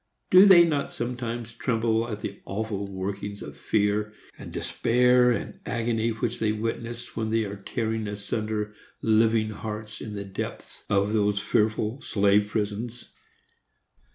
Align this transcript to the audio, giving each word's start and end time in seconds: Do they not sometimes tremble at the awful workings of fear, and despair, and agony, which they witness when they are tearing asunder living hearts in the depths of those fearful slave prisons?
Do 0.31 0.47
they 0.47 0.63
not 0.65 0.89
sometimes 0.91 1.53
tremble 1.53 2.09
at 2.09 2.21
the 2.21 2.39
awful 2.45 2.87
workings 2.87 3.43
of 3.43 3.55
fear, 3.55 4.11
and 4.35 4.51
despair, 4.51 5.29
and 5.29 5.59
agony, 5.63 6.09
which 6.09 6.39
they 6.39 6.51
witness 6.51 7.15
when 7.15 7.29
they 7.29 7.43
are 7.45 7.57
tearing 7.57 8.07
asunder 8.07 8.73
living 9.03 9.51
hearts 9.51 10.01
in 10.01 10.15
the 10.15 10.25
depths 10.25 10.85
of 10.89 11.13
those 11.13 11.37
fearful 11.37 12.01
slave 12.01 12.47
prisons? 12.47 13.13